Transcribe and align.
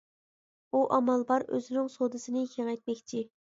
ئۇ 0.77 0.81
ئامال 0.95 1.27
بار 1.33 1.45
ئۆزىنىڭ 1.53 1.93
سودىسىنى 1.99 2.45
كېڭەيتمەكچى. 2.57 3.25